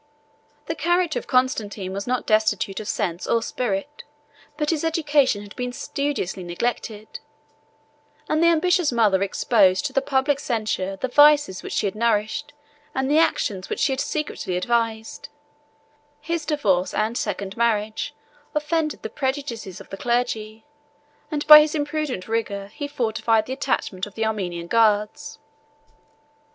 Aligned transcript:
The 0.65 0.73
character 0.73 1.19
of 1.19 1.27
Constantine 1.27 1.93
was 1.93 2.07
not 2.07 2.25
destitute 2.25 2.79
of 2.79 2.87
sense 2.87 3.27
or 3.27 3.43
spirit; 3.43 4.03
but 4.57 4.71
his 4.71 4.83
education 4.83 5.43
had 5.43 5.55
been 5.55 5.71
studiously 5.71 6.43
neglected; 6.43 7.19
and 8.27 8.41
the 8.41 8.47
ambitious 8.47 8.91
mother 8.91 9.21
exposed 9.21 9.85
to 9.85 9.93
the 9.93 10.01
public 10.01 10.39
censure 10.39 10.95
the 10.95 11.07
vices 11.07 11.61
which 11.61 11.73
she 11.73 11.85
had 11.85 11.93
nourished, 11.93 12.51
and 12.95 13.11
the 13.11 13.19
actions 13.19 13.69
which 13.69 13.79
she 13.79 13.91
had 13.93 13.99
secretly 13.99 14.57
advised: 14.57 15.29
his 16.19 16.47
divorce 16.47 16.95
and 16.95 17.15
second 17.15 17.55
marriage 17.55 18.15
offended 18.55 19.03
the 19.03 19.07
prejudices 19.07 19.79
of 19.79 19.91
the 19.91 19.97
clergy, 19.97 20.65
and 21.29 21.45
by 21.45 21.59
his 21.59 21.75
imprudent 21.75 22.27
rigor 22.27 22.69
he 22.73 22.87
forfeited 22.87 23.45
the 23.45 23.53
attachment 23.53 24.07
of 24.07 24.15
the 24.15 24.25
Armenian 24.25 24.65
guards. 24.65 25.37